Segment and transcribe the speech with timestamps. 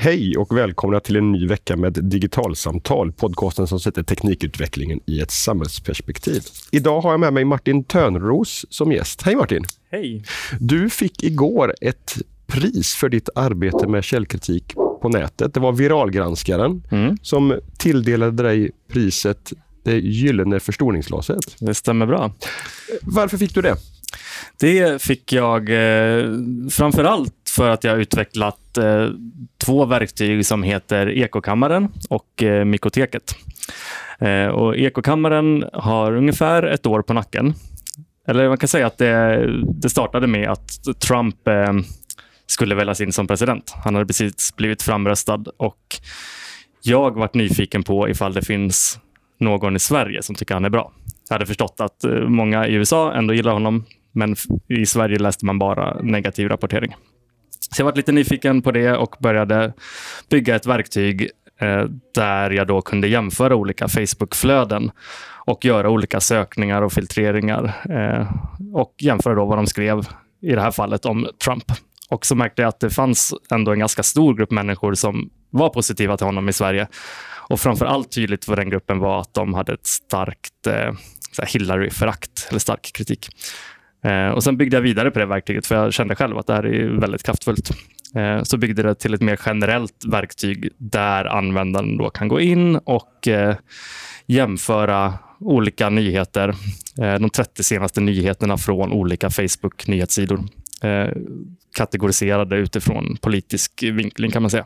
[0.00, 5.30] Hej och välkomna till en ny vecka med Digitalsamtal, podcasten som sätter teknikutvecklingen i ett
[5.30, 6.42] samhällsperspektiv.
[6.70, 9.22] Idag har jag med mig Martin Törnros som gäst.
[9.22, 9.64] Hej Martin!
[9.90, 10.24] Hej!
[10.60, 15.54] Du fick igår ett pris för ditt arbete med källkritik på nätet.
[15.54, 17.16] Det var Viralgranskaren mm.
[17.22, 21.56] som tilldelade dig priset Det gyllene förstoringsglaset.
[21.60, 22.32] Det stämmer bra.
[23.02, 23.76] Varför fick du det?
[24.60, 26.30] Det fick jag eh,
[26.70, 29.08] framför allt för att jag har utvecklat eh,
[29.64, 33.34] två verktyg som heter Ekokammaren och eh, Mikoteket.
[34.18, 37.54] Eh, och Ekokammaren har ungefär ett år på nacken.
[38.26, 39.46] Eller man kan säga att det,
[39.80, 41.72] det startade med att Trump eh,
[42.46, 43.74] skulle väljas in som president.
[43.84, 45.96] Han hade precis blivit framröstad och
[46.82, 48.98] jag varit nyfiken på ifall det finns
[49.40, 50.92] någon i Sverige som tycker han är bra.
[51.28, 54.36] Jag hade förstått att eh, många i USA ändå gillar honom, men
[54.68, 56.94] i Sverige läste man bara negativ rapportering.
[57.70, 59.72] Så jag var lite nyfiken på det och började
[60.30, 61.30] bygga ett verktyg
[61.60, 64.90] eh, där jag då kunde jämföra olika Facebook-flöden
[65.48, 68.32] och göra olika sökningar och filtreringar eh,
[68.74, 70.08] och jämföra då vad de skrev,
[70.42, 71.64] i det här fallet om Trump.
[72.08, 75.68] Och så märkte jag att det fanns ändå en ganska stor grupp människor som var
[75.68, 76.88] positiva till honom i Sverige.
[77.48, 80.92] Och framför allt tydligt för den gruppen var att de hade ett starkt eh,
[81.46, 83.28] Hillary-förakt, eller stark kritik.
[84.02, 86.54] Eh, och Sen byggde jag vidare på det verktyget, för jag kände själv att det
[86.54, 87.70] här är väldigt kraftfullt.
[88.14, 92.76] Eh, så byggde det till ett mer generellt verktyg där användaren då kan gå in
[92.76, 93.56] och eh,
[94.26, 96.48] jämföra olika nyheter,
[97.00, 100.44] eh, de 30 senaste nyheterna från olika Facebook-nyhetssidor.
[100.82, 101.08] Eh,
[101.76, 104.64] kategoriserade utifrån politisk vinkling kan man säga.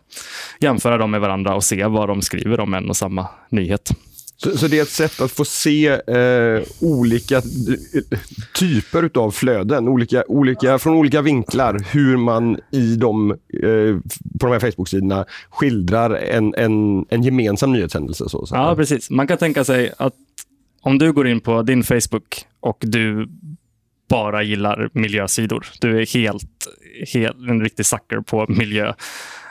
[0.60, 3.90] Jämföra dem med varandra och se vad de skriver om en och samma nyhet.
[4.42, 8.18] Så, så, det är ett sätt att få se eh, olika eh,
[8.54, 13.36] typer av flöden, olika, olika, från olika vinklar, hur man i de, eh,
[14.40, 18.28] på de här Facebook-sidorna skildrar en, en, en gemensam nyhetshändelse.
[18.28, 18.54] Så, så.
[18.54, 19.10] Ja, precis.
[19.10, 20.14] Man kan tänka sig att
[20.80, 23.28] om du går in på din Facebook och du
[24.08, 26.68] bara gillar miljösidor, du är helt,
[27.14, 28.88] helt en riktig sucker på miljö,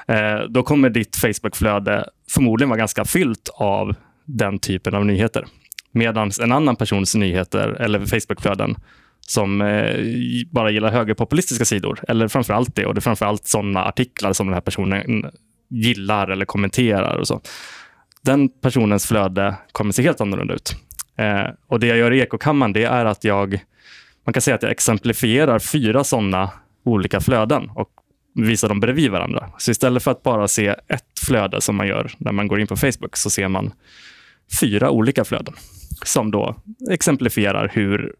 [0.07, 5.45] eh, då kommer ditt Facebook-flöde förmodligen vara ganska fyllt av den typen av nyheter.
[5.91, 8.75] Medan en annan persons nyheter eller Facebookflöden
[9.27, 9.95] som eh,
[10.51, 14.33] bara gillar högerpopulistiska sidor, eller framför allt det, och det är framför allt sådana artiklar
[14.33, 15.31] som den här personen
[15.69, 17.41] gillar eller kommenterar och så.
[18.21, 20.75] Den personens flöde kommer se helt annorlunda ut.
[21.15, 23.59] Eh, och Det jag gör i Ekokammaren det är att jag,
[24.25, 26.49] man kan säga att jag exemplifierar fyra sådana
[26.83, 27.89] olika flöden och
[28.35, 29.49] visar dem bredvid varandra.
[29.57, 32.67] Så istället för att bara se ett flöde som man gör när man går in
[32.67, 33.73] på Facebook så ser man
[34.59, 35.53] fyra olika flöden
[36.05, 36.55] som då
[36.89, 38.15] exemplifierar hur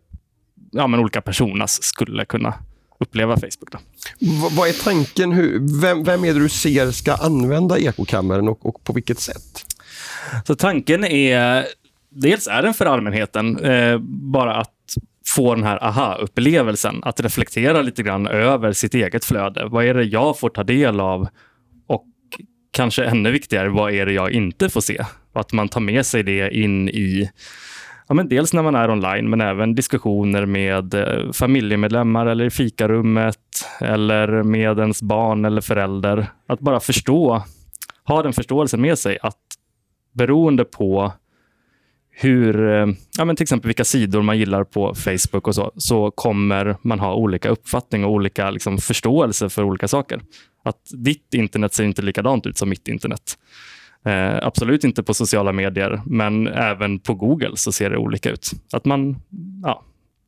[0.72, 2.54] ja, men olika personer skulle kunna
[3.00, 3.72] uppleva Facebook.
[3.72, 3.80] Då.
[4.52, 5.32] vad är tanken?
[5.32, 9.66] Hur, vem, vem är det du ser ska använda ekokammaren och, och på vilket sätt?
[10.48, 11.66] Så tanken är,
[12.10, 14.72] dels är den för allmänheten, eh, bara att
[15.28, 19.66] få den här aha-upplevelsen, att reflektera lite grann över sitt eget flöde.
[19.66, 21.28] Vad är det jag får ta del av?
[21.88, 22.06] Och
[22.72, 25.06] kanske ännu viktigare, vad är det jag inte får se?
[25.34, 27.30] Och att man tar med sig det in i
[28.08, 32.50] Ja, men dels när man är online, men även diskussioner med eh, familjemedlemmar eller i
[32.50, 33.38] fikarummet
[33.82, 36.28] eller med ens barn eller förälder.
[36.48, 37.44] Att bara förstå,
[38.04, 39.38] ha den förståelsen med sig att
[40.14, 41.14] beroende på
[42.12, 46.12] hur, eh, ja, men till exempel vilka sidor man gillar på Facebook och så, så
[46.12, 50.22] kommer man ha olika uppfattning och olika liksom, förståelse för olika saker.
[50.64, 53.38] Att ditt internet ser inte likadant ut som mitt internet.
[54.06, 58.52] Eh, absolut inte på sociala medier, men även på Google så ser det olika ut.
[58.74, 59.16] Att man,
[59.64, 59.84] ja,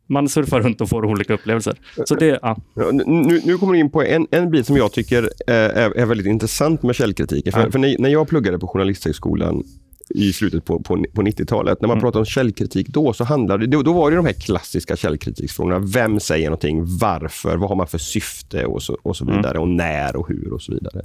[0.10, 1.76] man surfar runt och får olika upplevelser.
[2.06, 2.58] Så det, ja.
[2.94, 6.28] nu, nu kommer du in på en, en bit som jag tycker är, är väldigt
[6.28, 7.54] intressant med källkritiken.
[7.54, 7.72] För, ja.
[7.72, 9.64] för när, när jag pluggade på Journalisthögskolan
[10.10, 11.82] i slutet på, på, på 90-talet.
[11.82, 12.02] När man mm.
[12.02, 15.80] pratade om källkritik då, så handlade det, då var det de här klassiska källkritiksfrågorna.
[15.80, 16.98] Vem säger någonting?
[17.00, 17.58] Varför?
[17.58, 18.66] Vad har man för syfte?
[18.66, 19.36] Och så, och så mm.
[19.36, 19.58] vidare.
[19.58, 19.62] Mm.
[19.62, 21.02] Och när och hur och så vidare.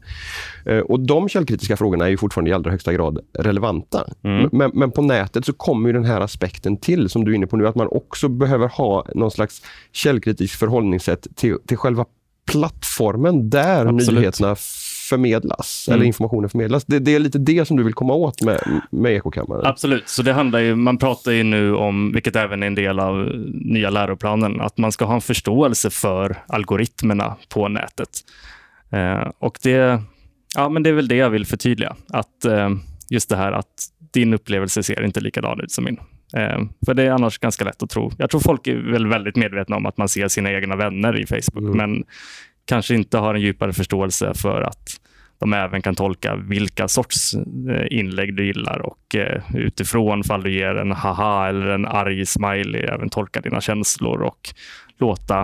[0.66, 4.04] Eh, och De källkritiska frågorna är fortfarande i allra högsta grad relevanta.
[4.22, 4.48] Mm.
[4.52, 7.56] Men, men, på nätet så kommer den här aspekten till, som du är inne på
[7.56, 9.62] nu, att man också behöver ha någon slags
[9.92, 12.04] källkritiskt förhållningssätt till, till själva
[12.50, 14.20] plattformen där Absolut.
[14.20, 14.56] nyheterna
[15.08, 15.96] förmedlas, mm.
[15.96, 16.84] eller informationen förmedlas.
[16.84, 18.60] Det, det, är lite det som du vill komma åt med,
[18.90, 19.66] med ekokammaren.
[19.66, 23.00] Absolut, så det handlar ju, man pratar ju nu om, vilket även är en del
[23.00, 23.16] av
[23.52, 28.08] nya läroplanen, att man ska ha en förståelse för algoritmerna på nätet.
[28.90, 30.02] Eh, och det,
[30.56, 32.70] ja, men det är väl det jag vill förtydliga, att eh,
[33.10, 33.66] just det här att
[34.12, 35.98] din upplevelse ser inte likadan ut som min.
[36.36, 38.12] Eh, för det är annars ganska lätt att tro.
[38.18, 41.26] Jag tror folk är väl väldigt medvetna om att man ser sina egna vänner i
[41.26, 41.76] Facebook, mm.
[41.76, 42.04] men
[42.68, 45.00] kanske inte har en djupare förståelse för att
[45.38, 47.34] de även kan tolka vilka sorts
[47.70, 52.26] eh, inlägg du gillar och eh, utifrån fall du ger en haha eller en arg
[52.26, 54.54] smiley även tolka dina känslor och
[54.98, 55.40] låta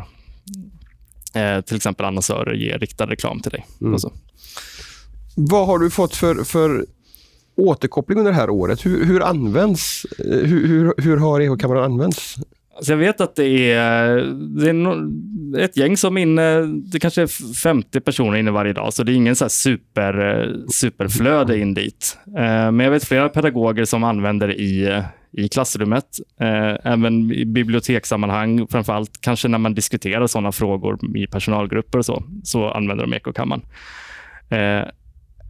[1.34, 3.66] eh, till exempel annonsörer ge riktad reklam till dig.
[3.80, 3.98] Mm.
[5.36, 6.86] Vad har du fått för, för
[7.56, 8.86] återkoppling under det här året?
[8.86, 12.36] Hur, hur används, hur, hur, hur har ekokameran använts?
[12.76, 14.16] Alltså jag vet att det är,
[14.62, 18.72] det är ett gäng som är inne, eh, det kanske är 50 personer inne varje
[18.72, 22.18] dag, så det är ingen så super, eh, superflöde in dit.
[22.26, 26.06] Eh, men jag vet flera pedagoger som använder i, i klassrummet,
[26.82, 32.24] även i bibliotekssammanhang, framför allt kanske när man diskuterar sådana frågor i personalgrupper och så,
[32.44, 33.62] så använder de ekokammaren.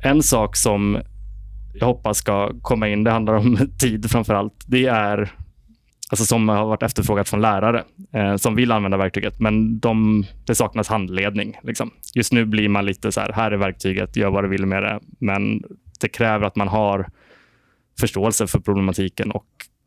[0.02, 0.98] En sak som
[1.74, 5.32] jag hoppas ska komma in, det handlar om tid framför allt, det är
[6.10, 10.54] alltså som har varit efterfrågat från lärare eh, som vill använda verktyget, men de, det
[10.54, 11.58] saknas handledning.
[11.62, 11.90] Liksom.
[12.14, 14.82] Just nu blir man lite så här, här är verktyget, gör vad du vill med
[14.82, 15.00] det.
[15.18, 15.62] Men
[16.00, 17.08] det kräver att man har
[18.00, 19.46] förståelse för problematiken och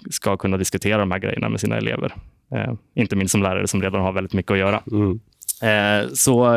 [0.10, 2.14] ska kunna diskutera de här grejerna med sina elever.
[2.52, 4.84] Eh, inte minst som lärare som redan har väldigt mycket att göra.
[4.92, 5.20] Mm.
[5.62, 6.56] Eh, så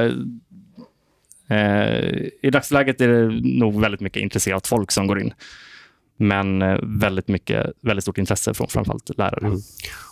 [1.48, 5.32] eh, i dagsläget är det nog väldigt mycket intresserat folk som går in
[6.20, 9.46] men eh, väldigt mycket, väldigt stort intresse från framförallt lärare.
[9.46, 9.60] Mm.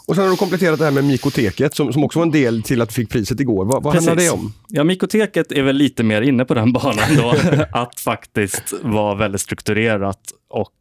[0.06, 2.62] Och sen har du kompletterat det här med Mikoteket som, som också var en del
[2.62, 3.64] till att du fick priset igår.
[3.64, 4.52] Vad, vad handlar det om?
[4.68, 7.34] Ja, Mikoteket är väl lite mer inne på den banan då,
[7.72, 10.72] att faktiskt vara väldigt strukturerat och,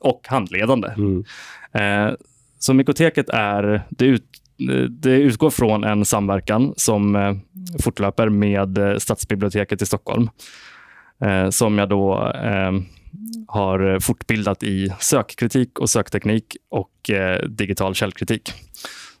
[0.00, 0.88] och handledande.
[0.88, 1.24] Mm.
[1.72, 2.14] Eh,
[2.58, 4.26] så Mikoteket är, det, ut,
[4.90, 7.34] det utgår från en samverkan som eh,
[7.82, 10.28] fortlöper med eh, Stadsbiblioteket i Stockholm.
[11.20, 12.72] Eh, som jag då eh,
[13.48, 18.52] har fortbildat i sökkritik och sökteknik och eh, digital källkritik.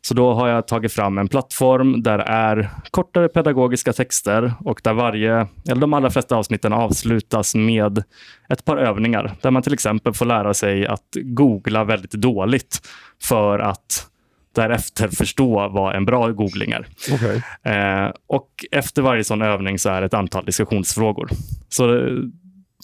[0.00, 4.80] Så då har jag tagit fram en plattform där det är kortare pedagogiska texter och
[4.84, 8.02] där varje, eller de allra flesta avsnitten avslutas med
[8.48, 12.80] ett par övningar där man till exempel får lära sig att googla väldigt dåligt
[13.22, 14.08] för att
[14.54, 16.86] därefter förstå vad en bra googling är.
[17.14, 17.40] Okay.
[17.72, 21.28] Eh, och efter varje sån övning så är det ett antal diskussionsfrågor.
[21.68, 22.08] Så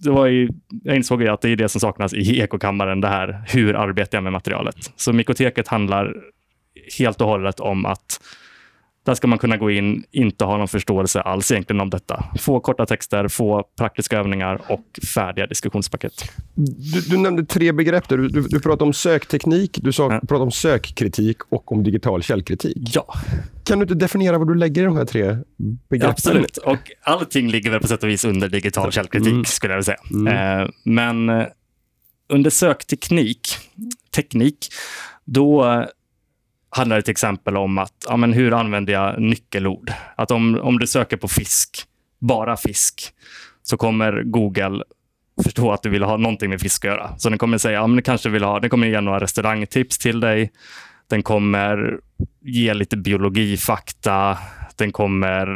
[0.00, 0.48] det var ju,
[0.84, 4.18] jag insåg ju att det är det som saknas i ekokammaren, det här hur arbetar
[4.18, 4.92] jag med materialet.
[4.96, 6.16] Så Mikoteket handlar
[6.98, 8.20] helt och hållet om att
[9.04, 12.24] där ska man kunna gå in, inte ha någon förståelse alls egentligen om detta.
[12.38, 16.12] Få korta texter, få praktiska övningar och färdiga diskussionspaket.
[16.54, 18.08] Du, du nämnde tre begrepp.
[18.08, 20.20] Du, du, du pratade om sökteknik, du sa, ja.
[20.20, 22.76] pratade om sökkritik och om digital källkritik.
[22.76, 23.14] Ja.
[23.64, 25.36] Kan du inte definiera vad du lägger i de här tre
[25.88, 26.10] begreppen?
[26.10, 26.56] Absolut.
[26.56, 29.44] Och allting ligger väl på sätt och vis under digital källkritik, mm.
[29.44, 30.20] skulle jag vilja säga.
[30.20, 30.60] Mm.
[30.62, 31.46] Eh, men eh,
[32.28, 33.48] under sökteknik,
[34.14, 34.68] teknik,
[35.24, 35.64] då
[36.70, 39.92] handlar det till exempel om att ja, men hur använder jag nyckelord?
[40.16, 41.84] Att om, om du söker på fisk,
[42.18, 43.12] bara fisk,
[43.62, 44.82] så kommer Google
[45.42, 47.18] förstå att du vill ha någonting med fisk att göra.
[47.18, 49.98] Så den kommer säga, ja, men du kanske vill ha, den kommer ge några restaurangtips
[49.98, 50.50] till dig.
[51.10, 52.00] Den kommer
[52.40, 54.38] ge lite biologifakta.
[54.76, 55.46] Den kommer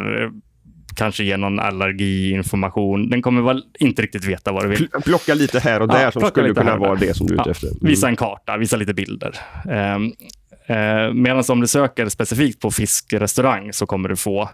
[0.97, 3.11] kanske ge någon allergiinformation.
[3.11, 4.89] Den kommer väl inte riktigt veta vad du vill.
[5.05, 7.51] Plocka lite här och där ja, som skulle kunna vara det som du är ute
[7.51, 7.67] efter.
[7.67, 7.79] Mm.
[7.81, 9.39] Visa en karta, visa lite bilder.
[9.65, 10.13] Um,
[10.67, 14.49] Eh, Medan om du söker specifikt på fiskrestaurang så kommer du få,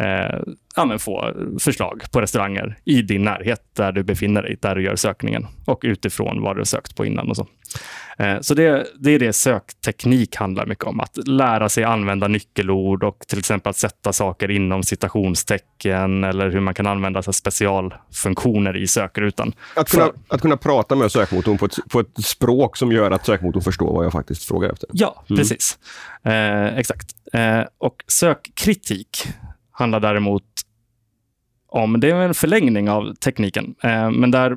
[0.00, 4.96] eh, få förslag på restauranger i din närhet där du befinner dig, där du gör
[4.96, 7.30] sökningen och utifrån vad du har sökt på innan.
[7.30, 7.46] och Så
[8.18, 11.00] eh, Så det, det är det sökteknik handlar mycket om.
[11.00, 16.60] Att lära sig använda nyckelord och till exempel att sätta saker inom citationstecken eller hur
[16.60, 19.52] man kan använda så specialfunktioner i sökrutan.
[19.76, 23.10] Att kunna, För, att kunna prata med sökmotorn på ett, på ett språk som gör
[23.10, 24.88] att sökmotorn förstår vad jag faktiskt frågar efter.
[24.92, 25.38] Ja, mm.
[25.38, 25.78] precis.
[26.22, 27.10] Eh, exakt.
[27.32, 29.26] Eh, och sökkritik
[29.80, 30.44] handlar däremot
[31.66, 34.56] om, det är en förlängning av tekniken, eh, men där,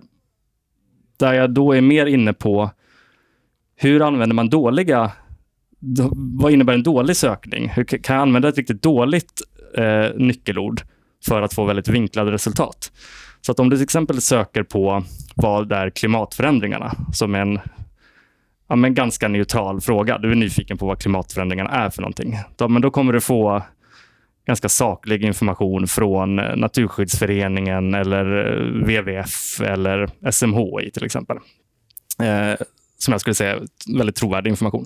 [1.18, 2.72] där jag då är mer inne på
[3.76, 5.12] hur använder man dåliga
[6.40, 7.70] vad innebär en dålig sökning?
[7.70, 9.42] Hur kan jag använda ett riktigt dåligt
[9.78, 10.82] eh, nyckelord
[11.26, 12.92] för att få väldigt vinklade resultat?
[13.42, 15.04] Så att om du till exempel söker på
[15.36, 17.60] vad är klimatförändringarna, som är en
[18.68, 20.18] ja, men ganska neutral fråga.
[20.18, 22.38] Du är nyfiken på vad klimatförändringarna är för någonting.
[22.56, 23.62] Då, men då kommer du få
[24.46, 31.38] ganska saklig information från eh, Naturskyddsföreningen eller eh, WWF eller SMHI till exempel.
[32.20, 32.66] Eh,
[32.98, 34.86] som jag skulle säga väldigt trovärdig information.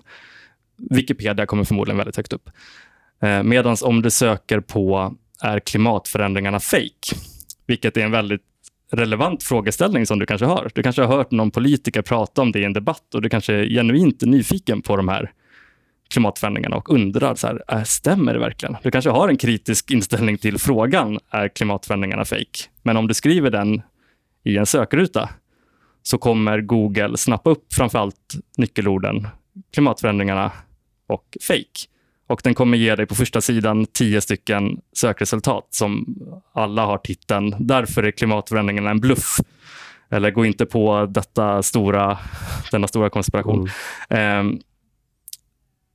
[0.90, 2.50] Wikipedia kommer förmodligen väldigt högt upp.
[3.22, 7.16] Eh, Medan om du söker på är klimatförändringarna fake?
[7.68, 8.42] Vilket är en väldigt
[8.92, 10.72] relevant frågeställning som du kanske har.
[10.76, 13.54] Du kanske har hört någon politiker prata om det i en debatt och du kanske
[13.54, 15.32] är genuint nyfiken på de här
[16.10, 18.78] klimatförändringarna och undrar, så här, äh, stämmer det verkligen?
[18.84, 22.60] Du kanske har en kritisk inställning till frågan, är klimatförändringarna fake?
[22.84, 23.82] Men om du skriver den
[24.44, 25.30] i en sökruta
[26.04, 29.28] så kommer Google snappa upp framförallt nyckelorden
[29.74, 30.52] klimatförändringarna
[31.08, 31.88] och fake.
[32.28, 36.06] Och den kommer ge dig på första sidan tio stycken sökresultat som
[36.54, 39.38] alla har titeln “Därför är klimatförändringarna en bluff”
[40.10, 42.18] eller “Gå inte på detta stora,
[42.72, 43.70] denna stora konspiration”.
[44.10, 44.48] Mm.
[44.48, 44.62] Um,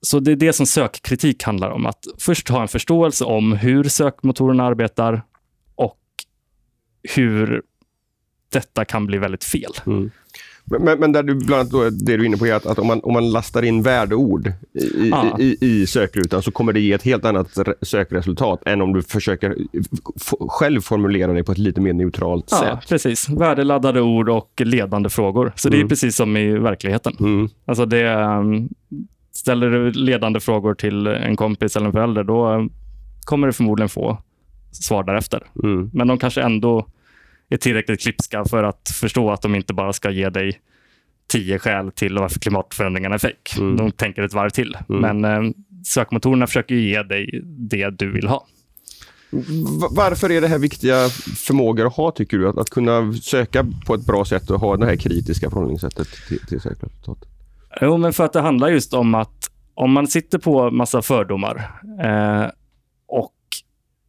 [0.07, 1.87] så det är det som sökkritik handlar om.
[1.87, 5.23] Att först ha en förståelse om hur sökmotorerna arbetar
[5.75, 5.99] och
[7.15, 7.63] hur
[8.53, 9.73] detta kan bli väldigt fel.
[9.87, 10.11] Mm.
[10.65, 12.79] Men, men där du bland annat då, det du är inne på är att, att
[12.79, 15.39] om, man, om man lastar in värdeord i, ah.
[15.39, 19.57] i, i, sökrutan så kommer det ge ett helt annat sökresultat än om du försöker
[20.49, 22.89] själv formulera det på ett lite mer neutralt ja, sätt.
[22.89, 23.29] Precis.
[23.29, 25.53] Värdeladdade ord och ledande frågor.
[25.57, 25.79] Så mm.
[25.79, 27.17] det är precis som i verkligheten.
[27.21, 27.49] Mm.
[27.65, 28.69] Alltså det, um,
[29.33, 32.69] ställer du ledande frågor till en kompis eller en förälder, då
[33.25, 34.19] kommer du förmodligen få
[34.73, 35.43] svar därefter.
[35.63, 35.91] Mm.
[35.93, 36.87] Men de kanske ändå
[37.49, 40.61] är tillräckligt klipska för att förstå att de inte bara ska ge dig
[41.27, 43.57] tio skäl till varför klimatförändringarna är fejk.
[43.59, 43.77] Mm.
[43.77, 44.77] De tänker ett varv till.
[44.89, 45.21] Mm.
[45.21, 45.53] Men eh,
[45.85, 48.47] sökmotorerna försöker ge dig det du vill ha.
[49.91, 52.49] Varför är det här viktiga förmågor att ha, tycker du?
[52.49, 56.47] Att, att kunna söka på ett bra sätt och ha det här kritiska förhållningssättet till,
[56.47, 57.32] till sökresultatet?
[57.81, 61.71] Jo, men för att det handlar just om att om man sitter på massa fördomar
[62.05, 62.51] eh,
[63.09, 63.33] och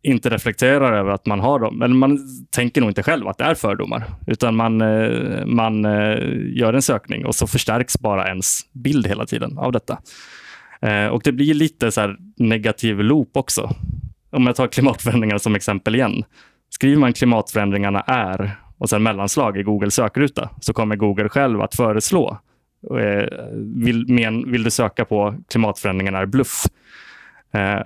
[0.02, 3.44] inte reflekterar över att man har dem, eller man tänker nog inte själv att det
[3.44, 6.18] är fördomar, utan man, eh, man eh,
[6.58, 9.98] gör en sökning och så förstärks bara ens bild hela tiden av detta.
[10.82, 13.70] Eh, och det blir lite så negativ loop också.
[14.32, 16.24] Om jag tar klimatförändringarna som exempel igen.
[16.70, 21.76] Skriver man klimatförändringarna är och sen mellanslag i Google sökruta så kommer Google själv att
[21.76, 22.53] föreslå Eh,
[23.54, 26.64] vill, men, vill du söka på klimatförändringarna är bluff.
[27.54, 27.82] Eh,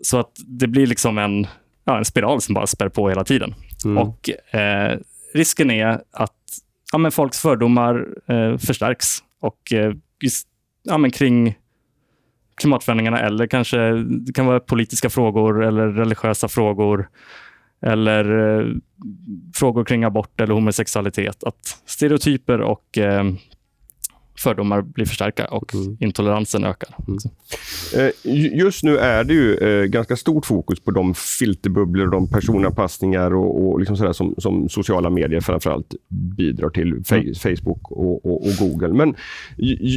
[0.00, 1.46] så att det blir liksom en,
[1.84, 3.54] ja, en spiral som bara spär på hela tiden.
[3.84, 3.98] Mm.
[3.98, 4.98] Och eh,
[5.34, 6.32] risken är att
[6.92, 10.48] ja, men folks fördomar eh, förstärks och eh, just,
[10.82, 11.54] ja, men kring
[12.56, 17.08] klimatförändringarna eller kanske det kan vara politiska frågor eller religiösa frågor
[17.82, 18.66] eller eh,
[19.54, 21.44] frågor kring abort eller homosexualitet.
[21.44, 23.24] Att stereotyper och eh,
[24.40, 25.96] fördomar blir förstärkta och mm.
[26.00, 26.96] intoleransen ökar.
[27.08, 27.18] Mm.
[27.94, 33.34] Eh, just nu är det ju eh, ganska stort fokus på de filterbubblor, de personanpassningar
[33.34, 37.02] och, och liksom sådär som, som sociala medier framförallt bidrar till.
[37.10, 37.34] Mm.
[37.34, 38.88] Facebook och, och, och, Google.
[38.88, 39.14] Men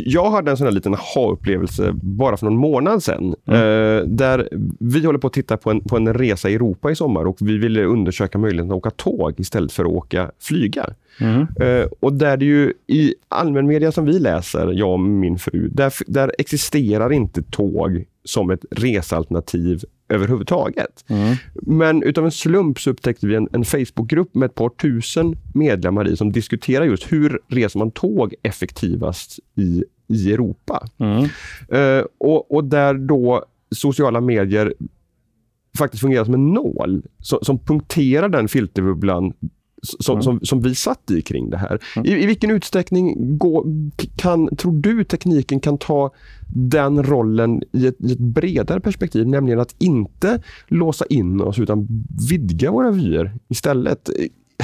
[0.05, 3.35] jag hade en sån här liten aha-upplevelse bara för någon månad sedan.
[3.45, 3.61] Mm.
[3.61, 6.95] Eh, där vi håller på att titta på en, på en resa i Europa i
[6.95, 10.89] sommar och vi ville undersöka möjligheten att åka tåg istället för att åka flyga.
[11.19, 11.39] Mm.
[11.61, 15.93] Uh, och där det ju i allmänmedia som vi läser, jag och min fru, där,
[16.07, 21.05] där existerar inte tåg som ett resalternativ överhuvudtaget.
[21.07, 21.35] Mm.
[21.53, 26.07] Men utav en slump så upptäckte vi en, en Facebookgrupp med ett par tusen medlemmar
[26.07, 30.87] i som diskuterar just hur reser man tåg effektivast i, i Europa.
[30.97, 31.23] Mm.
[31.73, 34.73] Uh, och, och där då sociala medier
[35.77, 39.33] faktiskt fungerar som en nål som, som punkterar den filterbubblan
[39.83, 40.23] som, mm.
[40.23, 41.79] som, som, vi satt i kring det här.
[41.95, 42.05] Mm.
[42.05, 43.65] I, I, vilken utsträckning går,
[44.15, 46.11] kan, tror du tekniken kan ta
[46.47, 51.87] den rollen i ett, i ett, bredare perspektiv, nämligen att inte låsa in oss utan
[52.29, 54.09] vidga våra vyer istället?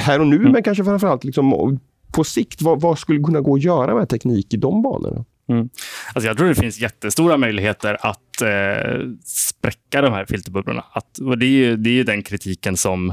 [0.00, 0.52] Här och nu, mm.
[0.52, 1.78] men kanske framförallt liksom,
[2.12, 2.62] på sikt.
[2.62, 5.24] Vad, vad, skulle kunna gå att göra med teknik i de banorna?
[5.48, 5.68] Mm.
[6.14, 10.84] Alltså jag tror det finns jättestora möjligheter att eh, spräcka de här filterbubblorna.
[10.92, 13.12] Att, och det, är ju, det är ju den kritiken som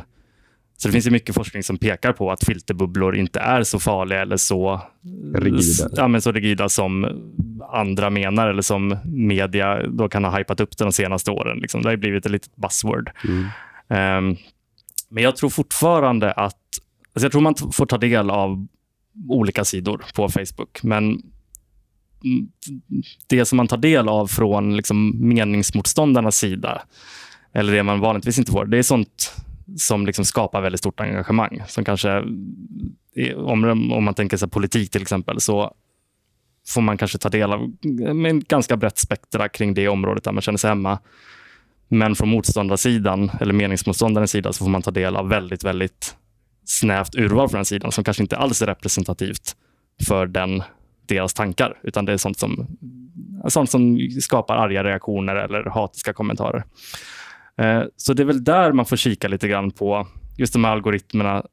[0.84, 4.22] så det finns ju mycket forskning som pekar på att filterbubblor inte är så farliga
[4.22, 4.82] eller så
[5.36, 7.06] rigida, ja, men så rigida som
[7.72, 11.58] andra menar eller som media då kan ha hypat upp det de senaste åren.
[11.58, 11.82] Liksom.
[11.82, 13.12] Det har blivit ett litet buzzword.
[13.24, 14.28] Mm.
[14.28, 14.38] Um,
[15.10, 16.58] men jag tror fortfarande att...
[17.14, 18.68] Alltså jag tror man får ta del av
[19.30, 21.22] olika sidor på Facebook, men
[23.28, 26.82] det som man tar del av från liksom meningsmotståndarnas sida,
[27.54, 29.43] eller det man vanligtvis inte får, det är sånt
[29.78, 31.64] som liksom skapar väldigt stort engagemang.
[31.68, 32.24] Som kanske,
[33.36, 35.74] om, om man tänker sig politik till exempel, så
[36.68, 37.62] får man kanske ta del av
[38.02, 41.00] eh, en ganska brett spektra kring det området där man känner sig hemma.
[41.88, 46.16] Men från motståndarsidan, eller meningsmotståndarens sida, så får man ta del av väldigt, väldigt
[46.66, 49.56] snävt urval från den sidan som kanske inte alls är representativt
[50.08, 50.64] för den,
[51.06, 52.68] deras tankar, utan det är sånt som,
[53.48, 56.64] sånt som skapar arga reaktioner eller hatiska kommentarer.
[57.58, 60.08] Eh, så det är väl där man får kika lite grann på
[60.38, 61.46] just de här algoritmerna.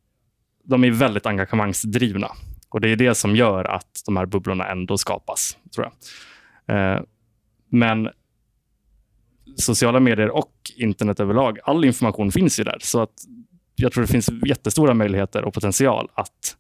[0.65, 2.31] De är väldigt engagemangsdrivna
[2.69, 6.95] och det är det som gör att de här bubblorna ändå skapas, tror jag.
[6.97, 7.03] Eh,
[7.69, 8.09] men
[9.57, 12.79] sociala medier och internet överlag, all information finns ju där.
[12.81, 13.15] Så att
[13.77, 16.57] jag tror det finns jättestora möjligheter och potential att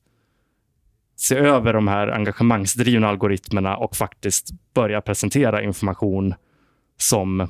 [1.16, 6.34] se över de här engagemangsdrivna algoritmerna och faktiskt börja presentera information
[6.96, 7.48] som,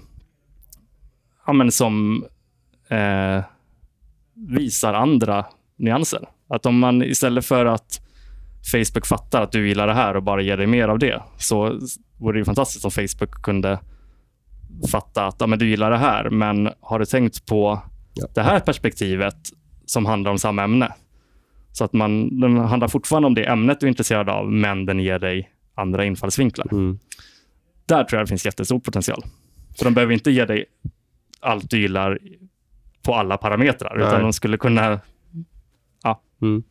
[1.51, 2.25] ja, men som
[2.89, 3.45] eh,
[4.35, 5.45] visar andra
[5.77, 6.29] nyanser.
[6.49, 8.01] Att om man istället för att
[8.73, 11.81] Facebook fattar att du gillar det här och bara ger dig mer av det, så
[12.19, 13.79] vore det fantastiskt om Facebook kunde
[14.91, 17.83] fatta att ja, men du gillar det här, men har du tänkt på
[18.15, 18.27] ja.
[18.35, 19.37] det här perspektivet
[19.87, 20.93] som handlar om samma ämne?
[21.73, 25.01] Så att man, den handlar fortfarande om det ämnet du är intresserad av, men den
[25.01, 26.67] ger dig andra infallsvinklar.
[26.73, 26.99] Mm.
[27.87, 29.25] Där tror jag det finns jättestor potential.
[29.79, 30.65] För de behöver inte ge dig
[31.41, 32.19] allt du gillar
[33.03, 34.07] på alla parametrar, Nej.
[34.07, 35.01] utan de skulle kunna
[36.03, 36.23] Ja.
[36.43, 36.63] Mm.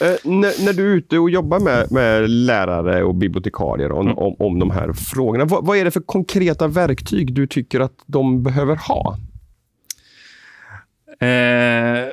[0.00, 4.18] Eh, när, när, du är ute och jobbar med, med lärare och bibliotekarier om, mm.
[4.18, 8.02] om, om de här frågorna, vad, vad, är det för konkreta verktyg du tycker att
[8.06, 9.18] de behöver ha?
[11.20, 12.08] Eh,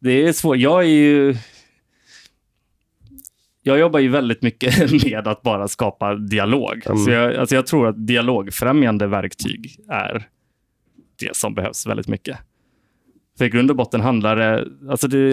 [0.00, 0.56] det är svårt.
[0.56, 1.36] Jag är ju...
[3.66, 6.82] Jag jobbar ju väldigt mycket med att bara skapa dialog.
[6.86, 6.98] Mm.
[6.98, 10.28] Så jag, alltså jag tror att dialogfrämjande verktyg är
[11.18, 12.38] det som behövs väldigt mycket.
[13.38, 15.30] För i grund och botten handlar det, alltså det,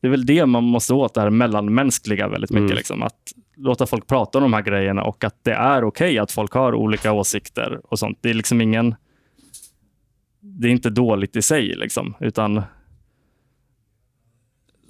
[0.00, 2.70] det är väl det man måste åt, det här mellanmänskliga väldigt mycket.
[2.70, 2.76] Mm.
[2.76, 6.18] Liksom, att låta folk prata om de här grejerna och att det är okej okay
[6.18, 8.18] att folk har olika åsikter och sånt.
[8.20, 8.94] Det är liksom ingen,
[10.40, 12.62] det är inte dåligt i sig, liksom, utan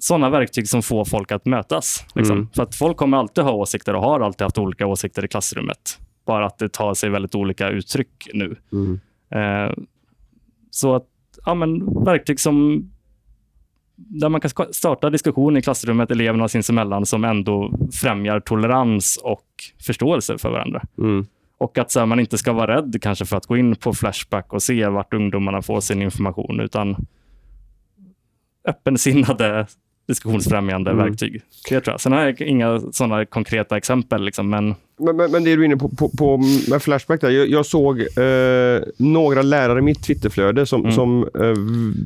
[0.03, 2.05] sådana verktyg som får folk att mötas.
[2.15, 2.37] Liksom.
[2.37, 2.49] Mm.
[2.55, 5.99] För att folk kommer alltid ha åsikter och har alltid haft olika åsikter i klassrummet.
[6.25, 8.55] Bara att det tar sig väldigt olika uttryck nu.
[8.71, 8.99] Mm.
[9.29, 9.73] Eh,
[10.69, 11.07] så att
[11.45, 12.85] ja, men, verktyg som
[13.95, 19.45] där man kan starta diskussion i klassrummet, eleverna sinsemellan, som ändå främjar tolerans och
[19.85, 20.81] förståelse för varandra.
[20.97, 21.25] Mm.
[21.57, 23.93] Och att så här, man inte ska vara rädd kanske för att gå in på
[23.93, 26.95] Flashback och se vart ungdomarna får sin information, utan
[28.65, 29.67] öppensinnade
[30.11, 31.05] diskussionsfrämjande mm.
[31.05, 31.41] verktyg.
[31.69, 32.01] Det tror jag.
[32.01, 35.65] Sen har jag inga sådana konkreta exempel, liksom, men men, men, men, det du är
[35.65, 36.37] inne på, på, på
[36.69, 40.91] med Flashback, där, jag, jag såg eh, några lärare i mitt Twitterflöde som, mm.
[40.91, 41.53] som eh,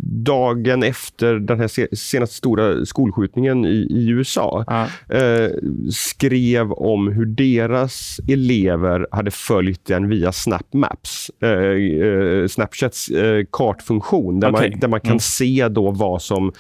[0.02, 5.14] dagen efter den här senaste stora skolskjutningen i, i USA ah.
[5.16, 5.50] eh,
[5.92, 13.46] skrev om hur deras elever hade följt den via Snap Maps, eh, eh, Snapchats eh,
[13.52, 14.70] kartfunktion, där, okay.
[14.70, 15.20] man, där man kan mm.
[15.20, 16.52] se då vad som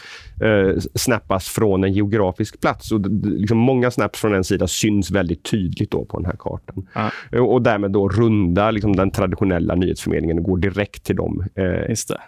[0.95, 2.91] snappas från en geografisk plats.
[2.91, 6.88] Och, liksom, många snaps från en sida syns väldigt tydligt då på den här kartan.
[6.94, 7.12] Ja.
[7.32, 11.46] Eh, och därmed då runda liksom, den traditionella nyhetsförmedlingen och går direkt till dem.
[11.56, 11.66] Eh,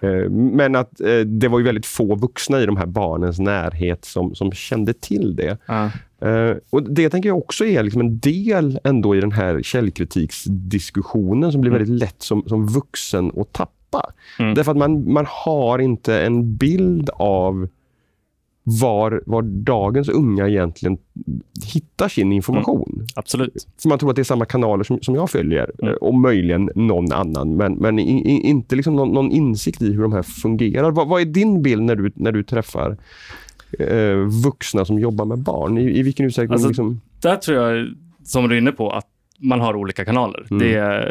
[0.10, 0.92] eh, men att
[1.26, 5.36] det var ju väldigt få vuxna i de här barnens närhet som, som kände till
[5.36, 5.58] det.
[5.66, 5.90] Ja.
[6.70, 11.62] och Det tänker jag också är liksom en del ändå i den här källkritiksdiskussionen som
[11.62, 11.80] blir mm.
[11.80, 14.12] väldigt lätt som, som vuxen att tappa.
[14.40, 14.54] Mm.
[14.54, 17.68] Därför att man, man har inte en bild av
[18.70, 20.98] var, var dagens unga egentligen
[21.74, 22.92] hittar sin information.
[22.94, 23.68] Mm, absolut.
[23.82, 25.96] För man tror att det är samma kanaler som, som jag följer mm.
[26.02, 27.56] och möjligen någon annan.
[27.56, 30.92] Men, men i, i, inte liksom någon, någon, insikt i hur de här fungerar.
[30.92, 32.98] Vad, vad är din bild när du, när du träffar
[33.80, 35.78] eh, vuxna som jobbar med barn?
[35.78, 36.54] I, i vilken utsträckning?
[36.54, 37.02] Alltså, liksom...
[37.22, 37.88] Där tror jag,
[38.24, 39.08] som du är inne på, att
[39.40, 40.48] man har olika kanaler.
[40.52, 40.60] Mm.
[40.60, 41.06] Det,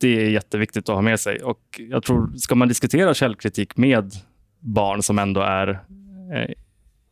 [0.00, 1.42] det är jätteviktigt att ha med sig.
[1.42, 4.12] Och jag tror, ska man diskutera källkritik med
[4.60, 6.54] barn som ändå är eh,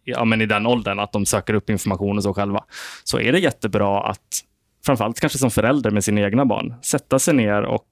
[0.07, 2.65] ja, men i den åldern, att de söker upp information och så själva,
[3.05, 4.43] så är det jättebra att,
[4.87, 7.87] framförallt kanske som förälder med sina egna barn, sätta sig ner och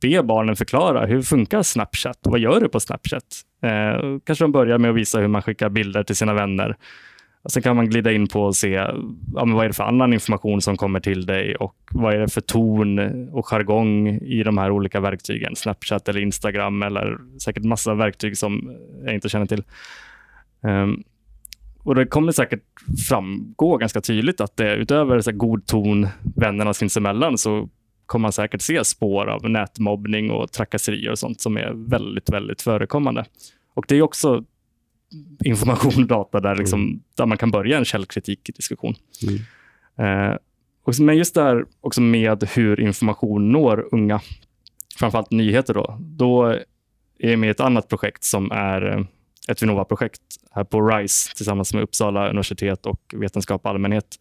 [0.00, 2.18] be barnen förklara hur funkar Snapchat?
[2.22, 3.24] Vad gör du på Snapchat?
[3.62, 6.76] Eh, kanske de börjar med att visa hur man skickar bilder till sina vänner.
[7.42, 8.68] Och sen kan man glida in på och se
[9.34, 12.18] ja, men vad är det för annan information som kommer till dig och vad är
[12.18, 15.56] det för ton och jargong i de här olika verktygen.
[15.56, 19.64] Snapchat eller Instagram eller säkert massa verktyg som jag inte känner till.
[20.62, 21.04] Um,
[21.88, 22.62] och det kommer säkert
[23.08, 27.68] framgå ganska tydligt att det utöver så god ton vännerna sinsemellan så
[28.06, 32.62] kommer man säkert se spår av nätmobbning och trakasserier och sånt som är väldigt, väldigt
[32.62, 33.24] förekommande.
[33.74, 34.44] Och det är också
[35.44, 37.00] information och data där, liksom, mm.
[37.16, 38.94] där man kan börja en källkritik i diskussion.
[39.22, 40.30] Mm.
[40.30, 40.36] Eh,
[40.84, 44.20] och, men just det här också med hur information når unga,
[44.98, 46.44] framförallt nyheter då, då
[47.18, 49.04] är jag med i ett annat projekt som är eh,
[49.50, 54.16] ett Vinnova-projekt här på RISE tillsammans med Uppsala universitet och Vetenskap och allmänhet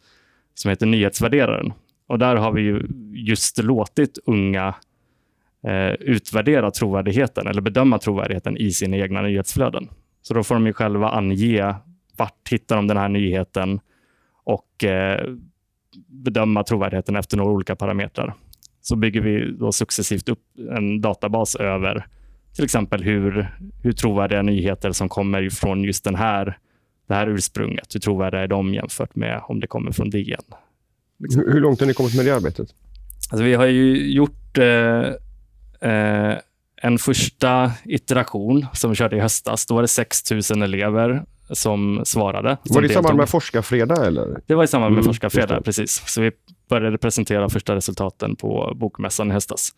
[0.53, 1.73] som heter Nyhetsvärderaren.
[2.07, 2.81] Och där har vi
[3.13, 4.75] just låtit unga
[5.67, 9.89] eh, utvärdera trovärdigheten eller bedöma trovärdigheten i sina egna nyhetsflöden.
[10.21, 11.75] Så då får de ju själva ange
[12.17, 13.79] vart hittar de den här nyheten
[14.43, 15.27] och eh,
[16.07, 18.33] bedöma trovärdigheten efter några olika parametrar.
[18.81, 20.43] Så bygger vi då successivt upp
[20.77, 22.05] en databas över
[22.57, 23.49] till exempel hur,
[23.83, 26.57] hur trovärdiga nyheter som kommer från just den här,
[27.07, 30.41] det här ursprunget, hur trovärdiga är de jämfört med om det kommer från DN?
[31.19, 31.41] Liksom.
[31.41, 32.69] Hur, hur, långt har ni kommit med det arbetet?
[33.31, 36.37] Alltså, vi har ju gjort eh, eh,
[36.81, 39.65] en första iteration som vi körde i höstas.
[39.65, 42.57] Då var det 6 000 elever som svarade.
[42.63, 44.07] Var det i samband med Forskarfredag?
[44.07, 44.41] Eller?
[44.45, 46.03] Det var i samband med mm, Forskarfredag, precis.
[46.05, 46.31] Så vi
[46.69, 49.73] började presentera första resultaten på Bokmässan i höstas.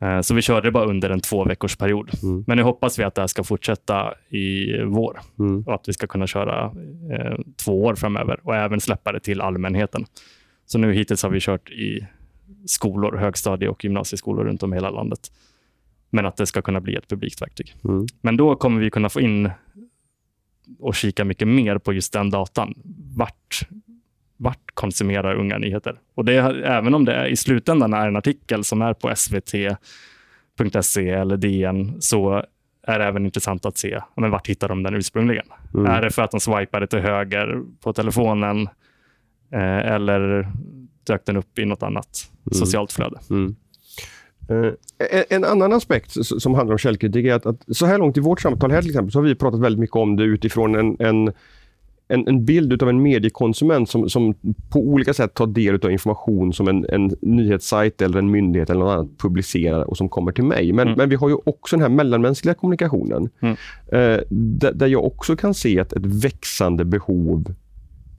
[0.00, 2.10] Eh, så vi körde bara under en två veckors period.
[2.22, 2.44] Mm.
[2.46, 5.62] Men nu hoppas vi att det här ska fortsätta i vår mm.
[5.62, 6.64] och att vi ska kunna köra
[7.12, 10.04] eh, två år framöver och även släppa det till allmänheten.
[10.66, 12.06] Så nu hittills har vi kört i
[12.66, 15.20] skolor, högstadie och gymnasieskolor runt om i hela landet.
[16.10, 17.74] Men att det ska kunna bli ett publikt verktyg.
[17.84, 18.06] Mm.
[18.20, 19.50] Men då kommer vi kunna få in
[20.78, 22.74] och kika mycket mer på just den datan.
[23.16, 23.60] Vart,
[24.38, 25.98] vart konsumerar unga nyheter?
[26.14, 31.10] Och det, även om det är, i slutändan är en artikel som är på svt.se
[31.10, 32.44] eller DN, så
[32.82, 35.46] är det även intressant att se men vart hittar de den ursprungligen.
[35.74, 35.86] Mm.
[35.86, 38.68] Är det för att de swipade till höger på telefonen
[39.52, 40.48] eh, eller
[41.06, 42.54] dök den upp i något annat mm.
[42.54, 43.18] socialt flöde?
[43.30, 43.56] Mm.
[44.50, 44.72] Uh,
[45.30, 48.40] en annan aspekt som handlar om källkritik är att, att, så här långt i vårt
[48.40, 51.32] samtal här till exempel så har vi pratat väldigt mycket om det utifrån en, en,
[52.08, 54.34] en, en bild av en mediekonsument som, som
[54.70, 58.80] på olika sätt tar del av information som en, en nyhetssajt eller en myndighet eller
[58.80, 60.72] något annat publicerar och som kommer till mig.
[60.72, 60.98] Men, mm.
[60.98, 63.52] men vi har ju också den här mellanmänskliga kommunikationen mm.
[63.92, 67.54] uh, där, där jag också kan se ett, ett växande behov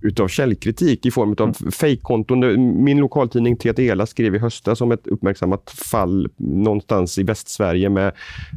[0.01, 1.71] utav källkritik i form av mm.
[1.71, 2.39] fejkkonton.
[2.83, 8.13] Min lokaltidning TTELA skrev i höstas om ett uppmärksammat fall någonstans i Västsverige med,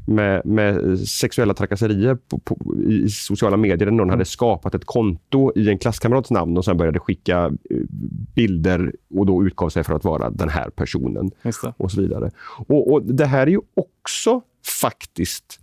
[0.07, 2.57] med, med sexuella trakasserier på, på,
[2.89, 4.11] i sociala medier där någon mm.
[4.11, 7.77] hade skapat ett konto i en klasskamrats namn och sen började skicka eh,
[8.35, 11.31] bilder och då utgav sig för att vara den här personen.
[11.77, 12.31] och så vidare.
[12.67, 14.41] Och, och Det här är ju också
[14.81, 15.61] faktiskt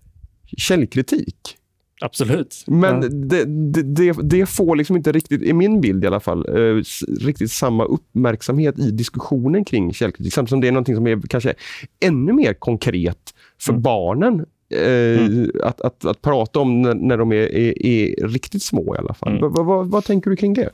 [0.57, 1.58] källkritik.
[2.01, 2.63] Absolut.
[2.67, 3.09] Men ja.
[3.09, 3.45] det,
[3.93, 6.83] det, det, får liksom inte riktigt, i min bild i alla fall, eh,
[7.19, 10.33] riktigt samma uppmärksamhet i diskussionen kring källkritik.
[10.33, 11.53] Samtidigt som det är något som är kanske
[11.99, 13.81] ännu mer konkret för mm.
[13.81, 15.51] barnen eh, mm.
[15.63, 19.13] att, att, att prata om när, när de är, är, är, riktigt små i alla
[19.13, 19.37] fall.
[19.37, 19.51] Mm.
[19.51, 20.69] Vad, vad, vad tänker du kring det?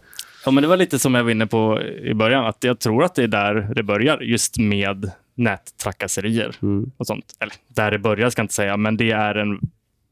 [0.46, 3.04] Ja, men det var lite som jag var inne på i början, att jag tror
[3.04, 6.92] att det är där det börjar, just med nättrakasserier mm.
[6.98, 7.26] och sånt.
[7.40, 9.60] Eller där det börjar ska jag inte säga, men det är en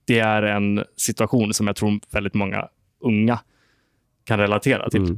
[0.06, 2.68] det är en situation som jag tror väldigt många
[3.00, 3.40] unga
[4.24, 5.02] kan relatera till.
[5.02, 5.18] Mm.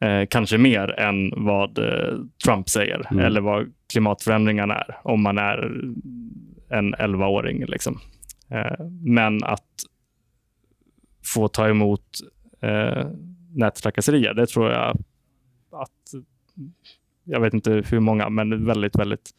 [0.00, 3.24] Eh, kanske mer än vad eh, Trump säger mm.
[3.24, 5.70] eller vad klimatförändringarna är, om man är
[6.68, 7.64] en 11-åring.
[7.66, 7.98] Liksom.
[8.48, 9.64] Eh, men att
[11.34, 12.06] få ta emot
[12.60, 13.06] eh,
[13.54, 14.96] nättrakasserier, det tror jag
[15.72, 16.24] att,
[17.24, 19.30] jag vet inte hur många, men väldigt, väldigt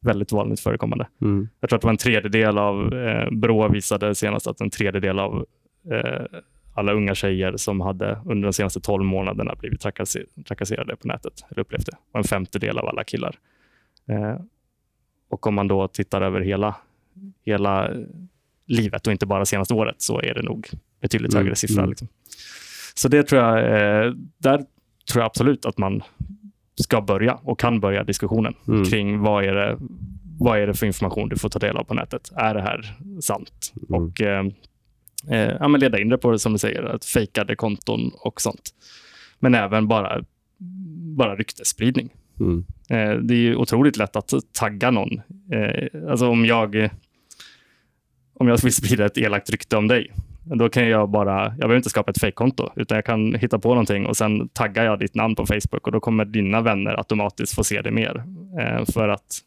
[0.00, 1.08] väldigt vanligt förekommande.
[1.20, 1.48] Mm.
[1.60, 5.18] Jag tror att det var en tredjedel av, eh, Brå visade senast att en tredjedel
[5.18, 5.46] av
[5.90, 6.40] eh,
[6.74, 11.32] alla unga tjejer som hade under de senaste 12 månaderna blivit trakasser trakasserade på nätet,
[11.50, 11.96] eller upplevt det.
[12.12, 13.36] Och en femtedel av alla killar.
[14.08, 14.36] Eh,
[15.28, 16.76] och om man då tittar över hela,
[17.44, 17.90] hela
[18.66, 20.68] livet och inte bara senaste året så är det nog
[21.00, 21.44] betydligt mm.
[21.44, 21.82] högre siffra.
[21.82, 21.90] Mm.
[21.90, 22.08] Liksom.
[22.94, 24.56] Så det tror jag, eh, där
[25.10, 26.02] tror jag absolut att man
[26.82, 28.84] ska börja och kan börja diskussionen mm.
[28.84, 29.78] kring vad är, det,
[30.38, 32.32] vad är det för information du får ta del av på nätet.
[32.36, 33.72] Är det här sant?
[33.88, 34.02] Mm.
[34.02, 34.46] Och eh,
[35.30, 38.40] eh, ja, men leda in det på det som du säger, att fejkade konton och
[38.40, 38.70] sånt.
[39.38, 40.24] Men även bara,
[41.16, 42.10] bara ryktesspridning.
[42.40, 42.64] Mm.
[42.88, 45.20] Eh, det är otroligt lätt att tagga någon.
[45.52, 46.90] Eh, alltså om jag,
[48.34, 50.12] om jag vill sprida ett elakt rykte om dig
[50.44, 53.68] då kan jag bara, jag behöver inte skapa ett fejkkonto, utan jag kan hitta på
[53.68, 57.54] någonting och sen taggar jag ditt namn på Facebook och då kommer dina vänner automatiskt
[57.54, 58.24] få se det mer
[58.60, 59.40] eh, för att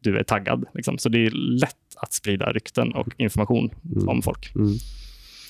[0.00, 0.64] du är taggad.
[0.74, 0.98] Liksom.
[0.98, 4.08] Så det är lätt att sprida rykten och information mm.
[4.08, 4.54] om folk.
[4.54, 4.72] Mm.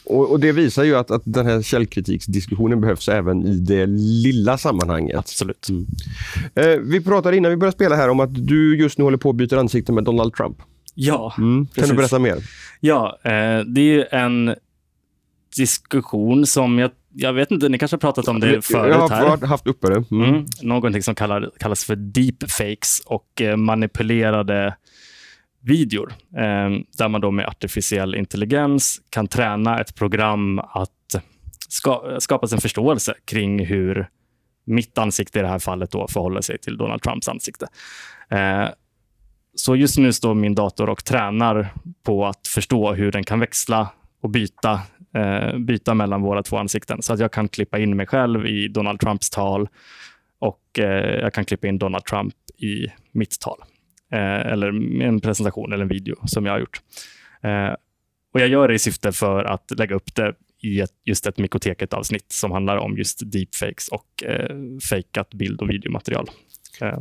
[0.05, 4.59] Och, och, Det visar ju att, att den här källkritiksdiskussionen behövs även i det lilla
[4.59, 5.19] sammanhanget.
[5.19, 5.69] Absolut.
[5.69, 5.87] Mm.
[6.55, 9.31] Eh, vi pratade innan vi började spela här om att du just nu håller på
[9.31, 10.57] att byta ansikte med Donald Trump.
[10.95, 11.67] Ja, mm.
[11.67, 12.37] Kan du berätta mer?
[12.81, 14.55] Ja, eh, det är en
[15.57, 19.25] diskussion som jag, jag vet inte, ni kanske har pratat om det förut här.
[19.25, 20.05] Jag har haft uppe det.
[20.11, 20.29] Mm.
[20.29, 24.77] Mm, någonting som kallar, kallas för deepfakes och eh, manipulerade
[25.61, 26.13] videor.
[26.37, 31.23] Eh, där man då med artificiell intelligens kan träna ett program att
[31.69, 34.09] ska, skapa en förståelse kring hur
[34.65, 37.67] mitt ansikte i det här fallet då förhåller sig till Donald Trumps ansikte.
[38.31, 38.69] Eh,
[39.55, 43.89] så just nu står min dator och tränar på att förstå hur den kan växla
[44.23, 44.81] och byta
[45.15, 47.03] eh, byta mellan våra två ansikten.
[47.03, 49.69] Så att jag kan klippa in mig själv i Donald Trumps tal
[50.39, 53.59] och eh, jag kan klippa in Donald Trump i mitt tal.
[54.13, 54.69] Eh, eller
[55.03, 56.81] en presentation eller en video som jag har gjort.
[57.43, 57.75] Eh,
[58.35, 61.39] och Jag gör det i syfte för att lägga upp det i ett, just ett
[61.39, 64.57] Mikoteket-avsnitt som handlar om just deepfakes och eh,
[64.91, 66.31] fejkat bild och videomaterial.
[66.81, 67.01] Eh.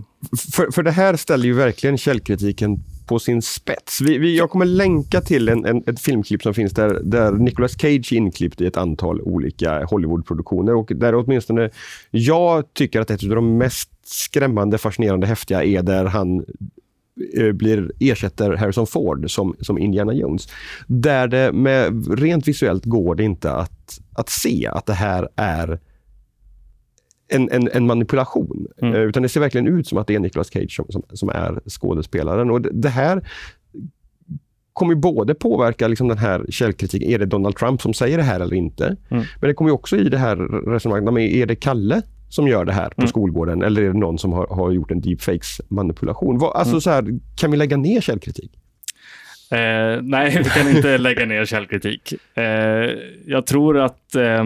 [0.55, 2.77] För, för det här ställer ju verkligen källkritiken
[3.11, 4.01] på sin spets.
[4.01, 7.71] Vi, vi, jag kommer länka till en, en, ett filmklipp som finns där, där Nicolas
[7.71, 11.69] Cage är inklippt i ett antal olika Hollywoodproduktioner och där åtminstone
[12.11, 16.45] jag tycker att ett av de mest skrämmande, fascinerande, häftiga är där han
[17.37, 20.47] eh, blir, ersätter Harrison Ford som, som Indiana Jones.
[20.87, 25.79] Där det med, rent visuellt går det inte att, att se att det här är
[27.31, 28.67] en, en, en manipulation.
[28.81, 28.95] Mm.
[28.95, 31.29] Eh, utan det ser verkligen ut som att det är Nicolas Cage som, som, som
[31.29, 32.51] är skådespelaren.
[32.51, 33.21] Och det, det här
[34.73, 37.09] kommer både påverka liksom den här källkritiken.
[37.09, 38.85] Är det Donald Trump som säger det här eller inte?
[38.85, 39.23] Mm.
[39.39, 40.35] Men det kommer också i det här
[40.71, 41.33] resonemanget.
[41.33, 43.07] Är det Kalle som gör det här på mm.
[43.07, 46.51] skolgården eller är det någon som har, har gjort en deepfakes-manipulation?
[46.53, 46.81] Alltså, mm.
[46.81, 48.51] så här, kan vi lägga ner källkritik?
[49.51, 52.13] Eh, nej, vi kan inte lägga ner källkritik.
[52.33, 52.43] Eh,
[53.25, 54.45] jag tror att eh,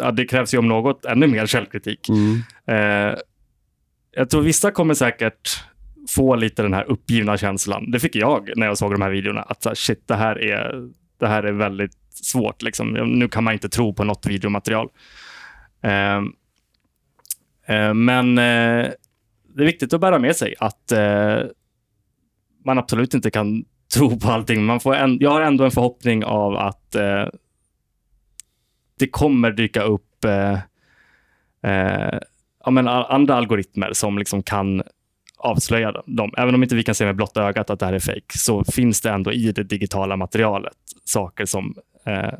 [0.00, 2.08] ja, det krävs ju om något ännu mer källkritik.
[2.08, 2.42] Mm.
[2.66, 3.18] Eh,
[4.12, 5.64] jag tror vissa kommer säkert
[6.08, 7.90] få lite den här uppgivna känslan.
[7.90, 9.42] Det fick jag när jag såg de här videorna.
[9.42, 12.62] Att så shit, det här är, det här är väldigt svårt.
[12.62, 12.92] Liksom.
[12.92, 14.88] Nu kan man inte tro på något videomaterial.
[15.82, 16.16] Eh,
[17.76, 18.90] eh, men eh,
[19.54, 21.38] det är viktigt att bära med sig att eh,
[22.64, 24.64] man absolut inte kan tro på allting.
[24.64, 27.26] Man får en, jag har ändå en förhoppning av att eh,
[29.00, 30.52] det kommer dyka upp eh,
[31.72, 32.18] eh,
[32.64, 34.82] ja, men andra algoritmer som liksom kan
[35.38, 36.32] avslöja dem.
[36.36, 38.64] Även om inte vi kan se med blotta ögat att det här är fake så
[38.64, 41.74] finns det ändå i det digitala materialet saker som
[42.06, 42.32] eh,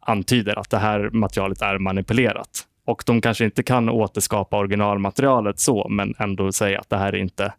[0.00, 2.66] antyder att det här materialet är manipulerat.
[2.84, 7.18] Och de kanske inte kan återskapa originalmaterialet så, men ändå säga att det här är
[7.18, 7.52] inte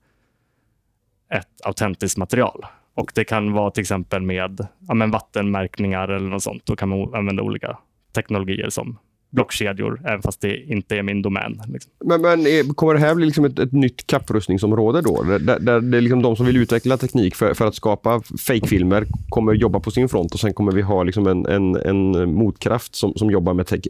[1.29, 2.65] ett autentiskt material.
[2.95, 6.65] Och Det kan vara till exempel med ja, men vattenmärkningar eller något sånt.
[6.65, 7.77] Då kan man använda olika
[8.13, 8.97] teknologier som
[9.33, 11.61] blockkedjor, även fast det inte är min domän.
[11.67, 11.91] Liksom.
[12.05, 15.23] Men, men kommer det här bli liksom ett, ett nytt kapprustningsområde då?
[15.23, 19.05] Där, där det är liksom de som vill utveckla teknik för, för att skapa fejkfilmer
[19.29, 22.95] kommer jobba på sin front och sen kommer vi ha liksom en, en, en motkraft
[22.95, 23.87] som, som jobbar med tek,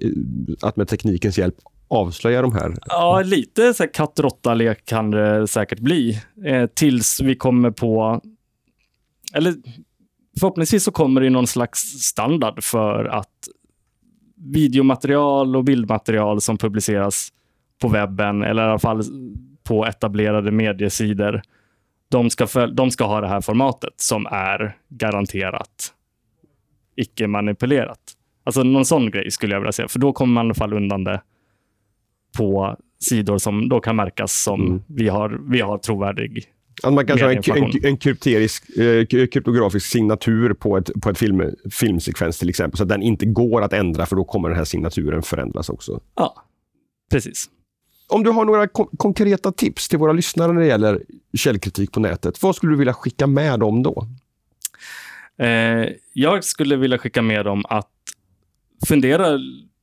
[0.61, 1.55] att med teknikens hjälp
[1.87, 2.75] avslöja de här?
[2.85, 6.19] Ja, lite så katt-råtta-lek kan det säkert bli.
[6.45, 8.21] Eh, tills vi kommer på...
[9.33, 9.53] Eller
[10.39, 13.29] förhoppningsvis så kommer det någon slags standard för att
[14.43, 17.29] videomaterial och bildmaterial som publiceras
[17.81, 19.03] på webben eller i alla fall
[19.63, 21.41] på etablerade mediesidor.
[22.09, 25.93] De ska, de ska ha det här formatet som är garanterat
[26.95, 27.99] icke manipulerat.
[28.43, 30.73] Alltså någon sån grej skulle jag vilja säga, för då kommer man i alla fall
[30.73, 31.21] undan det
[32.37, 34.83] på sidor som då kan märkas som mm.
[34.87, 36.52] vi, har, vi har trovärdig
[36.83, 41.17] att man kanske har en, en, en krypterisk, eh, kryptografisk signatur på ett, på ett
[41.17, 44.57] film, filmsekvens till exempel, så att den inte går att ändra för då kommer den
[44.57, 45.99] här signaturen förändras också.
[46.15, 46.45] Ja,
[47.11, 47.49] precis.
[48.07, 51.99] Om du har några ko konkreta tips till våra lyssnare när det gäller källkritik på
[51.99, 54.07] nätet, vad skulle du vilja skicka med dem då?
[55.37, 57.89] Eh, jag skulle vilja skicka med dem att
[58.87, 59.39] fundera.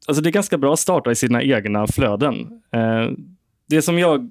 [0.06, 2.62] Alltså det är ganska bra att starta i sina egna flöden.
[2.72, 3.10] Eh,
[3.68, 4.30] det som jag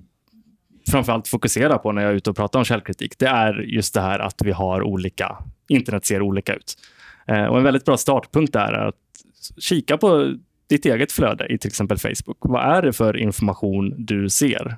[0.89, 4.01] framförallt fokuserar på när jag är ute och pratar om källkritik, det är just det
[4.01, 6.75] här att vi har olika, internet ser olika ut.
[7.27, 8.95] Eh, och en väldigt bra startpunkt är att
[9.57, 10.33] kika på
[10.69, 12.37] ditt eget flöde i till exempel Facebook.
[12.39, 14.77] Vad är det för information du ser?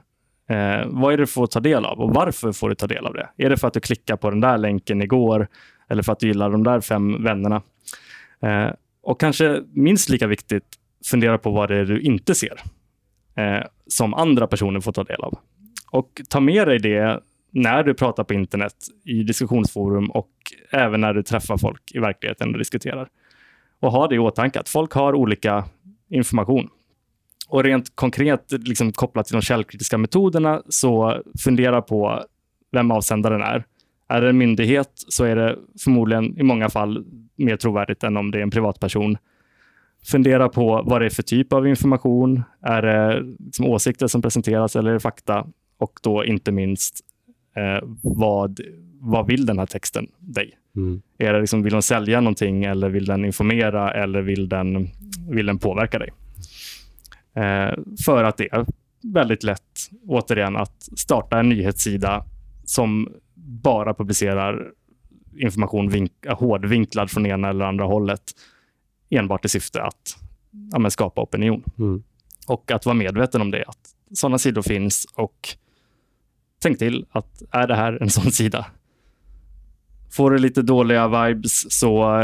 [0.49, 3.05] Eh, vad är det du får ta del av och varför får du ta del
[3.05, 3.29] av det?
[3.37, 5.47] Är det för att du klickar på den där länken igår
[5.89, 7.61] eller för att du gillar de där fem vännerna?
[8.41, 8.69] Eh,
[9.03, 10.63] och kanske minst lika viktigt,
[11.05, 12.61] fundera på vad det är du inte ser
[13.35, 15.37] eh, som andra personer får ta del av.
[15.91, 17.19] Och ta med dig det
[17.51, 20.29] när du pratar på internet, i diskussionsforum och
[20.71, 23.09] även när du träffar folk i verkligheten och diskuterar.
[23.79, 25.65] Och ha det i åtanke att folk har olika
[26.09, 26.69] information.
[27.47, 32.23] Och rent konkret liksom kopplat till de källkritiska metoderna, så fundera på
[32.71, 33.65] vem avsändaren är.
[34.07, 37.05] Är det en myndighet så är det förmodligen i många fall
[37.35, 39.17] mer trovärdigt än om det är en privatperson.
[40.05, 42.43] Fundera på vad det är för typ av information.
[42.61, 45.47] Är det liksom åsikter som presenteras eller är det fakta?
[45.81, 46.99] Och då inte minst,
[47.55, 48.59] eh, vad,
[48.99, 50.57] vad vill den här texten dig?
[50.75, 51.01] Mm.
[51.17, 54.87] Är det liksom, vill den sälja någonting eller vill den informera eller vill den,
[55.29, 56.09] vill den påverka dig?
[57.33, 57.73] Eh,
[58.05, 58.65] för att det är
[59.03, 62.25] väldigt lätt, återigen, att starta en nyhetssida
[62.63, 64.71] som bara publicerar
[65.37, 68.23] information vink, hårdvinklad från ena eller andra hållet
[69.09, 70.17] enbart i syfte att
[70.71, 71.63] ja, skapa opinion.
[71.79, 72.03] Mm.
[72.47, 75.57] Och att vara medveten om det, att sådana sidor finns och
[76.61, 78.65] tänk till att är det här en sån sida?
[80.11, 82.23] Får du lite dåliga vibes så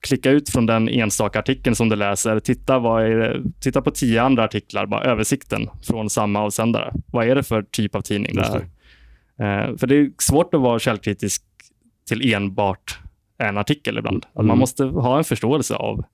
[0.00, 2.40] klicka ut från den enstaka artikeln som du läser.
[2.40, 6.92] Titta, vad är det, titta på tio andra artiklar, bara översikten från samma avsändare.
[7.06, 8.60] Vad är det för typ av tidning det är?
[9.40, 11.42] Eh, för det är svårt att vara källkritisk
[12.08, 12.98] till enbart
[13.38, 14.26] en artikel ibland.
[14.34, 14.46] Mm.
[14.46, 16.04] Man måste ha en förståelse av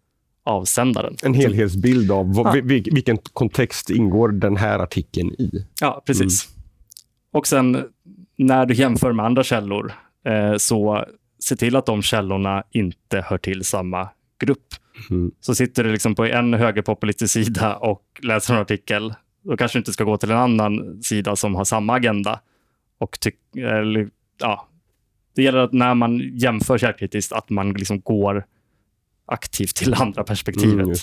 [0.45, 1.17] avsändaren.
[1.23, 2.55] En helhetsbild av ja.
[2.65, 5.67] vilken kontext ingår den här artikeln i.
[5.81, 6.47] Ja, precis.
[6.47, 6.54] Mm.
[7.35, 7.85] Och sen
[8.37, 9.93] när du jämför med andra källor
[10.25, 11.05] eh, så
[11.39, 14.67] se till att de källorna inte hör till samma grupp.
[15.11, 15.31] Mm.
[15.41, 19.81] Så sitter du liksom på en högerpopulistisk sida och läser en artikel, då kanske du
[19.81, 22.41] inte ska gå till en annan sida som har samma agenda.
[22.99, 24.09] Och tyck, eller,
[24.41, 24.69] ja,
[25.35, 28.45] det gäller att när man jämför källkritiskt, att man liksom går
[29.27, 30.75] aktivt till andra perspektivet.
[30.75, 30.95] Mm,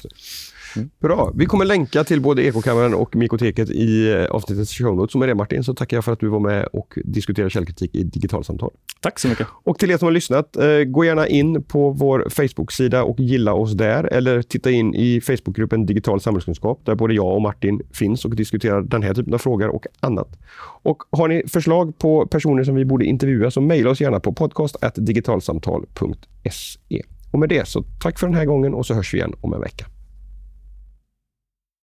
[0.75, 0.89] Mm.
[0.99, 1.31] Bra.
[1.35, 5.15] Vi kommer länka till både Ekokammaren och Mikoteket i eh, avsnittets show notes.
[5.15, 8.03] Med det Martin så tackar jag för att du var med och diskuterade källkritik i
[8.03, 8.71] digitalsamtal.
[9.01, 9.47] Tack så mycket.
[9.51, 13.53] Och till er som har lyssnat, eh, gå gärna in på vår Facebook-sida och gilla
[13.53, 14.03] oss där.
[14.03, 18.81] Eller titta in i Facebookgruppen Digital samhällskunskap där både jag och Martin finns och diskuterar
[18.81, 20.39] den här typen av frågor och annat.
[20.83, 24.33] Och har ni förslag på personer som vi borde intervjua så mejla oss gärna på
[24.33, 27.01] podcast digitalsamtal.se.
[27.31, 29.53] Och med det så tack för den här gången och så hörs vi igen om
[29.53, 29.85] en vecka.